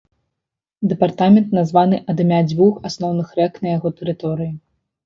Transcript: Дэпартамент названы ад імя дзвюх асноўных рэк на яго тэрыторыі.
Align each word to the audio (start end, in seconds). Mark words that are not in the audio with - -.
Дэпартамент 0.93 1.53
названы 1.59 2.01
ад 2.15 2.27
імя 2.27 2.41
дзвюх 2.49 2.83
асноўных 2.93 3.27
рэк 3.43 3.53
на 3.65 3.79
яго 3.79 3.95
тэрыторыі. 4.03 4.53